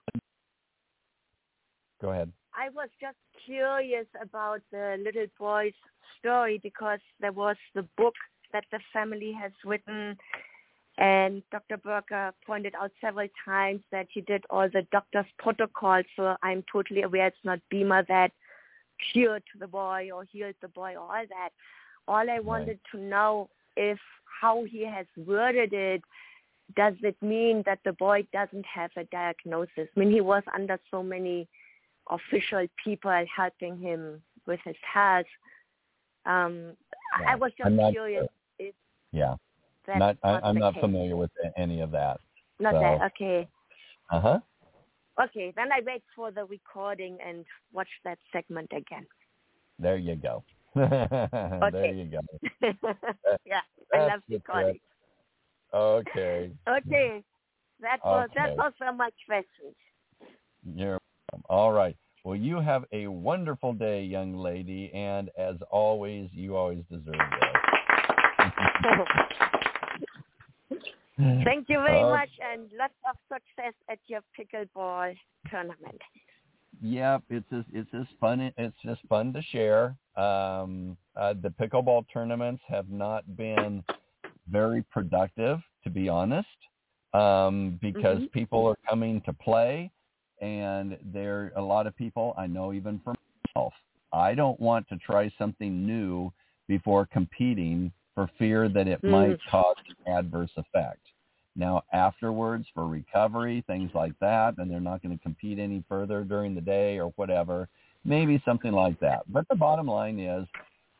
[1.99, 2.31] Go ahead.
[2.57, 5.73] I was just curious about the little boy's
[6.19, 8.15] story because there was the book
[8.51, 10.17] that the family has written,
[10.97, 11.77] and Dr.
[11.77, 16.05] Berger pointed out several times that he did all the doctor's protocols.
[16.15, 18.31] So I'm totally aware it's not BEMER that
[19.13, 21.49] cured the boy or healed the boy or all that.
[22.07, 23.99] All I wanted to know if
[24.41, 26.01] how he has worded it.
[26.75, 29.87] Does it mean that the boy doesn't have a diagnosis?
[29.95, 31.47] I mean, he was under so many
[32.09, 35.25] official people helping him with his health.
[36.25, 36.75] Um,
[37.13, 38.27] I- I was just not curious
[38.59, 38.75] if
[39.11, 39.35] Yeah,
[39.87, 40.17] not.
[40.23, 40.81] I, I'm not case.
[40.81, 42.19] familiar with any of that.
[42.59, 43.01] Not so- that.
[43.13, 43.47] Okay.
[44.09, 44.39] Uh huh.
[45.19, 45.51] Okay.
[45.55, 49.05] Then I wait for the recording and watch that segment again.
[49.79, 50.43] There you go.
[50.75, 52.19] There you go.
[53.45, 53.61] yeah,
[53.93, 54.79] I love the recording.
[55.73, 56.51] Okay.
[56.67, 57.23] Okay.
[57.81, 59.75] That was that was so much questions.
[60.75, 60.96] You're.
[61.49, 61.95] All right.
[62.23, 67.55] Well, you have a wonderful day, young lady, and as always, you always deserve this.
[71.45, 75.15] Thank you very Uh, much and lots of success at your pickleball
[75.49, 76.01] tournament.
[76.81, 78.51] Yep, it's just, it's just fun.
[78.57, 79.95] It's just fun to share.
[80.15, 83.83] Um, uh, the pickleball tournaments have not been
[84.49, 86.47] very productive, to be honest,
[87.13, 88.31] um, because Mhm.
[88.31, 89.91] people are coming to play,
[90.41, 93.15] and there are a lot of people I know even for
[93.55, 93.73] myself.
[94.13, 96.31] I don't want to try something new
[96.67, 99.11] before competing for fear that it Mm.
[99.11, 99.75] might cause
[100.05, 101.01] an adverse effect.
[101.55, 106.23] Now afterwards for recovery, things like that, and they're not going to compete any further
[106.23, 107.67] during the day or whatever,
[108.05, 109.23] maybe something like that.
[109.27, 110.47] But the bottom line is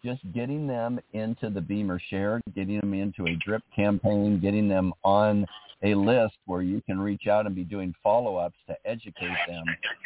[0.03, 4.93] just getting them into the BEMER Share, getting them into a drip campaign, getting them
[5.03, 5.45] on
[5.84, 9.63] a list where you can reach out and be doing follow-ups to educate them.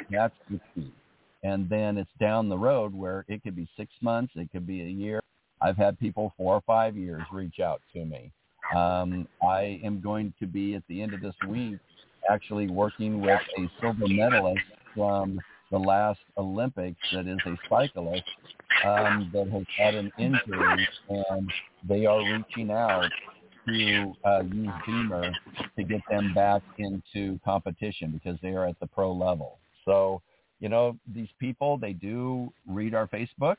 [0.10, 0.92] That's the key.
[1.44, 4.82] And then it's down the road where it could be six months, it could be
[4.82, 5.22] a year.
[5.62, 8.32] I've had people four or five years reach out to me.
[8.76, 11.78] Um, I am going to be at the end of this week
[12.30, 14.62] actually working with a silver medalist
[14.96, 15.40] from
[15.72, 18.24] the last Olympics that is a cyclist
[18.86, 21.52] um, that has had an injury, and
[21.88, 23.10] they are reaching out
[23.68, 25.32] to uh, use BEMER
[25.78, 29.60] to get them back into competition because they are at the pro level.
[29.86, 30.22] So,
[30.60, 33.58] you know, these people, they do read our Facebooks,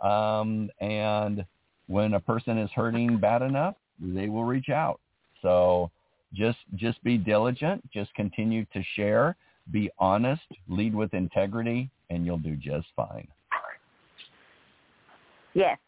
[0.00, 1.44] um, and
[1.86, 5.00] when a person is hurting bad enough, they will reach out.
[5.42, 5.90] So
[6.34, 9.36] just just be diligent, just continue to share,
[9.70, 13.26] be honest, lead with integrity, and you'll do just fine.
[15.54, 15.78] Yes.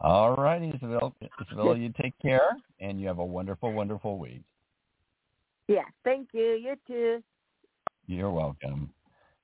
[0.00, 1.14] All righty, Isabel.
[1.46, 4.42] Isabel, you take care, and you have a wonderful, wonderful week.
[5.68, 5.84] Yeah.
[6.04, 6.52] Thank you.
[6.62, 7.22] You too.
[8.06, 8.90] You're welcome.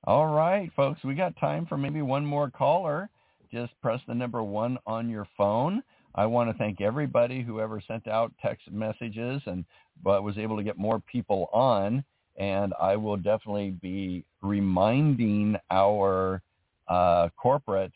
[0.05, 3.09] All right, folks, we got time for maybe one more caller.
[3.51, 5.81] Just press the number one on your phone.
[6.15, 9.65] I want to thank everybody who ever sent out text messages and
[10.03, 12.03] but was able to get more people on.
[12.37, 16.41] And I will definitely be reminding our
[16.87, 17.93] uh, corporate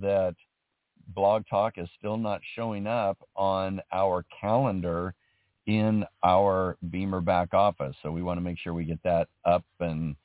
[0.00, 0.34] that
[1.14, 5.14] Blog Talk is still not showing up on our calendar
[5.66, 7.94] in our BEMER back office.
[8.02, 10.16] So we want to make sure we get that up and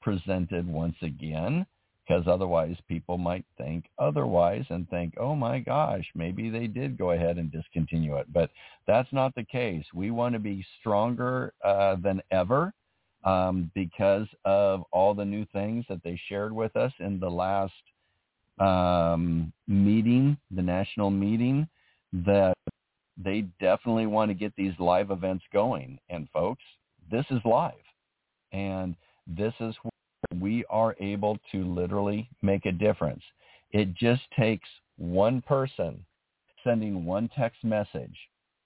[0.00, 1.66] presented once again
[2.06, 7.12] because otherwise people might think otherwise and think, oh my gosh, maybe they did go
[7.12, 8.32] ahead and discontinue it.
[8.32, 8.50] But
[8.86, 9.84] that's not the case.
[9.94, 12.72] We want to be stronger uh, than ever
[13.24, 17.72] um, because of all the new things that they shared with us in the last
[18.58, 21.68] um, meeting, the national meeting,
[22.12, 22.56] that
[23.16, 25.98] they definitely want to get these live events going.
[26.08, 26.62] And folks,
[27.10, 27.72] this is live.
[28.52, 28.96] And
[29.26, 33.22] this is where we are able to literally make a difference.
[33.72, 36.04] It just takes one person
[36.62, 38.16] sending one text message.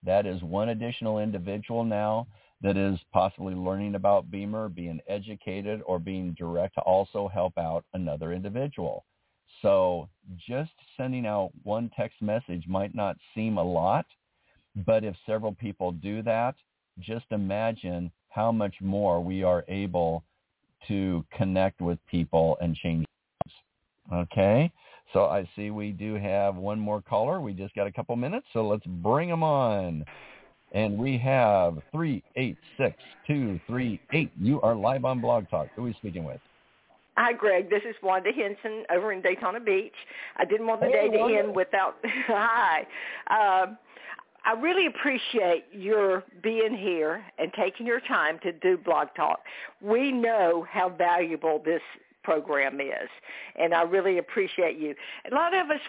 [0.04, 2.26] That is one additional individual now
[2.60, 7.84] that is possibly learning about BEMER, being educated, or being direct to also help out
[7.94, 9.04] another individual.
[9.62, 10.08] So
[10.46, 14.06] just sending out one text message might not seem a lot,
[14.86, 16.54] but if several people do that,
[17.00, 20.24] just imagine how much more we are able
[20.86, 23.04] to connect with people and change
[23.44, 24.30] lives.
[24.30, 24.70] Okay?
[25.12, 27.40] So I see we do have one more caller.
[27.40, 30.04] We just got a couple minutes, so let's bring them on.
[30.72, 34.30] And we have 386-238.
[34.38, 35.68] You are live on Blog Talk.
[35.74, 36.40] Who are we speaking with?
[37.20, 37.68] Hi, Greg.
[37.68, 39.92] This is Wanda Henson over in Daytona Beach.
[40.36, 41.38] I didn't want the hey, day to Wanda.
[41.38, 41.96] end without.
[42.28, 42.86] Hi.
[43.26, 43.76] Um,
[44.44, 49.40] I really appreciate your being here and taking your time to do Blog Talk.
[49.80, 51.82] We know how valuable this
[52.22, 53.08] program is,
[53.56, 54.94] and I really appreciate you.
[55.28, 55.80] A lot of us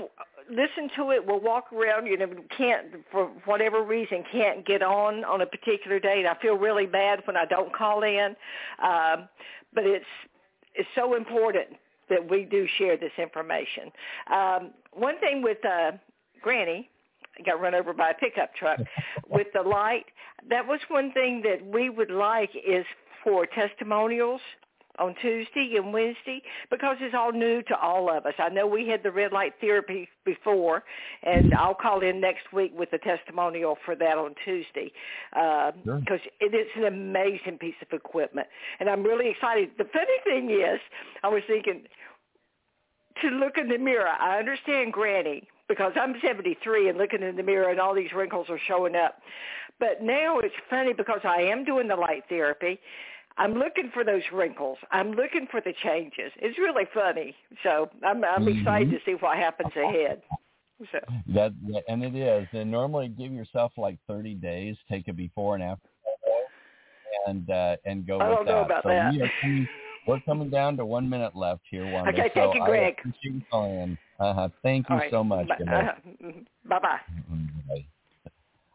[0.50, 1.28] listen to it.
[1.28, 6.00] We'll walk around, you know, can't for whatever reason can't get on on a particular
[6.00, 6.26] date.
[6.26, 8.36] I feel really bad when I don't call in,
[8.84, 9.30] um,
[9.76, 10.06] but it's
[10.80, 11.68] it's so important
[12.10, 13.92] that we do share this information.
[14.34, 15.92] Um, one thing with uh,
[16.42, 16.90] Granny
[17.46, 18.80] got run over by a pickup truck
[19.30, 20.06] with the light.
[20.50, 22.86] That was one thing that we would like is
[23.24, 24.42] for testimonials
[25.00, 28.34] on Tuesday and Wednesday because it's all new to all of us.
[28.38, 30.84] I know we had the red light therapy before,
[31.24, 34.92] and I'll call in next week with a testimonial for that on Tuesday
[35.32, 38.48] because uh, it is an amazing piece of equipment,
[38.80, 39.72] and I'm really excited.
[39.78, 40.80] The funny thing is,
[41.24, 41.84] I was thinking
[43.22, 44.08] to look in the mirror.
[44.08, 48.48] I understand Granny because I'm 73 and looking in the mirror and all these wrinkles
[48.50, 49.20] are showing up.
[49.80, 52.80] But now it's funny because I am doing the light therapy.
[53.40, 54.78] I'm looking for those wrinkles.
[54.92, 56.32] I'm looking for the changes.
[56.38, 57.34] It's really funny.
[57.64, 58.60] So I'm I'm mm-hmm.
[58.60, 60.22] excited to see what happens ahead.
[60.92, 61.00] So.
[61.34, 61.54] That
[61.88, 62.48] and it is.
[62.54, 65.90] And normally give yourself like 30 days, take a before and after,
[67.28, 68.66] and uh, and go I with don't know that.
[68.66, 69.14] about so that.
[69.14, 69.68] We are coming,
[70.08, 72.12] we're coming down to one minute left here, Wanda.
[72.12, 72.96] Okay, so thank you, Greg.
[72.98, 73.98] I appreciate you calling.
[74.20, 74.50] Uh-huh.
[74.64, 75.12] Thank you right.
[75.12, 75.50] so much.
[75.50, 75.92] Uh,
[76.66, 77.00] bye-bye.
[77.68, 77.86] Bye.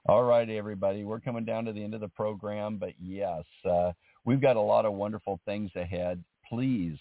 [0.07, 1.05] All everybody.
[1.05, 3.93] We're coming down to the end of the program, but yes, uh,
[4.25, 6.23] we've got a lot of wonderful things ahead.
[6.49, 6.97] Please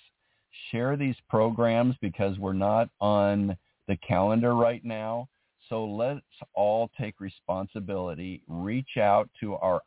[0.72, 3.58] share these programs because we're not on
[3.88, 5.28] the calendar right now.
[5.70, 6.22] So let's
[6.54, 8.42] all take responsibility.
[8.48, 9.82] Reach out to our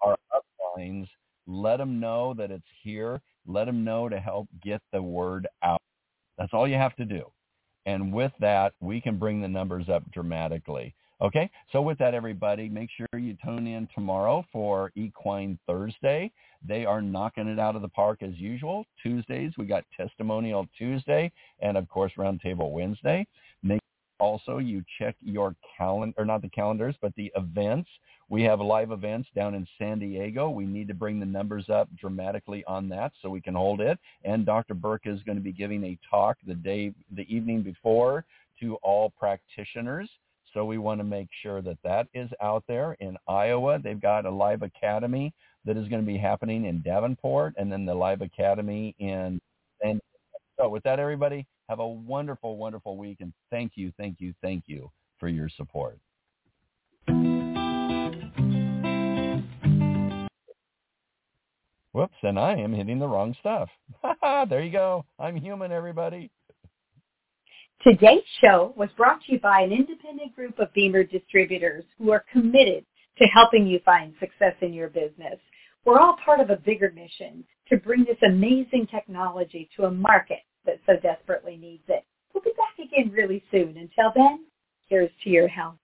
[0.00, 1.08] our uplines.
[1.46, 3.20] Let them know that it's here.
[3.46, 5.82] Let them know to help get the word out.
[6.38, 7.30] That's all you have to do.
[7.86, 10.94] And with that, we can bring the numbers up dramatically.
[11.20, 16.32] Okay, so with that, everybody, make sure you tune in tomorrow for Equine Thursday.
[16.66, 18.84] They are knocking it out of the park as usual.
[19.00, 23.26] Tuesdays, we got Testimonial Tuesday, and of course, Roundtable Wednesday.
[23.62, 23.80] Make
[24.18, 27.88] also you check your calendar, or not the calendars, but the events.
[28.28, 30.50] We have live events down in San Diego.
[30.50, 33.98] We need to bring the numbers up dramatically on that so we can hold it.
[34.24, 34.74] And Dr.
[34.74, 38.24] Burke is going to be giving a talk the day, the evening before
[38.60, 40.08] to all practitioners.
[40.54, 43.80] So we want to make sure that that is out there in Iowa.
[43.82, 45.34] They've got a live academy
[45.64, 49.40] that is going to be happening in Davenport and then the live academy in
[49.82, 50.00] and
[50.58, 54.64] so with that everybody have a wonderful wonderful week and thank you thank you thank
[54.66, 55.98] you for your support.
[61.92, 63.68] Whoops, and I am hitting the wrong stuff.
[64.48, 65.04] there you go.
[65.18, 66.30] I'm human, everybody.
[67.84, 72.24] Today's show was brought to you by an independent group of BEMER distributors who are
[72.32, 72.86] committed
[73.18, 75.38] to helping you find success in your business.
[75.84, 80.38] We're all part of a bigger mission to bring this amazing technology to a market
[80.64, 82.06] that so desperately needs it.
[82.32, 83.76] We'll be back again really soon.
[83.76, 84.46] Until then,
[84.86, 85.76] here's to your health.